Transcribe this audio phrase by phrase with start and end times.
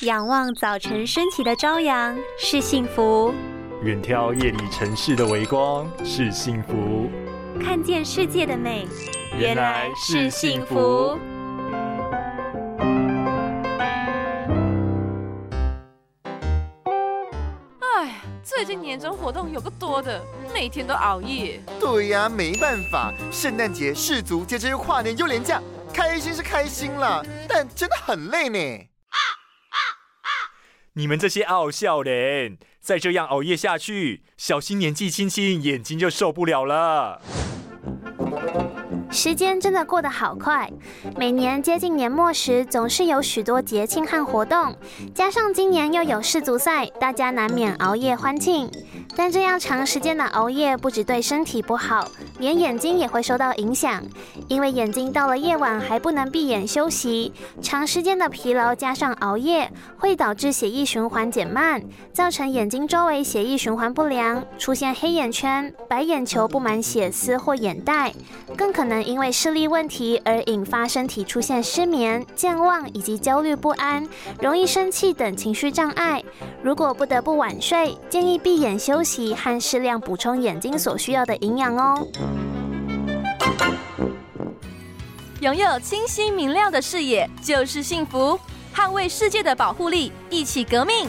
[0.00, 3.32] 仰望早晨升起的朝阳是幸福，
[3.84, 7.08] 远眺夜里城市的微光是幸福，
[7.62, 8.88] 看见世界的美
[9.38, 11.16] 原来是幸福。
[17.80, 20.20] 哎，最近年终活动有个多的，
[20.52, 21.62] 每天都熬夜。
[21.78, 25.62] 对呀，没办法，圣诞节、世足，接着又跨年又连假，
[25.94, 28.88] 开心是开心了，但真的很累呢。
[30.96, 37.20] 你们这些傲笑人，再这样熬夜下去，小心年纪轻轻眼睛就受不了了。
[39.14, 40.68] 时间真的过得好快，
[41.16, 44.74] 每年接近年末时，总是有许多节庆和活动，
[45.14, 48.68] 加上今年又有世足赛，大家难免熬夜欢庆。
[49.16, 52.08] 但这样长时间的熬夜，不止对身体不好，
[52.40, 54.02] 连眼睛也会受到影响。
[54.48, 61.80] 因为眼睛到了夜晚还不能闭眼休息，长时间的疲劳加上熬夜，会导致血液循环减慢，
[62.12, 68.12] 造成眼睛周围血液循环不良，出现黑眼圈、白眼球布满血丝或眼袋，
[68.56, 74.08] 更可能因为视力问题而引发身体出现失眠、健忘以及焦虑不安、
[74.40, 76.22] 容易生气等情绪障碍。
[76.62, 82.06] 如果不得不晚睡，建议闭眼休息和适量补充眼睛所需要的营养哦。
[85.40, 88.38] 拥有清晰明亮的视野就是幸福，
[88.74, 91.06] 捍卫世界的保护力，一起革命。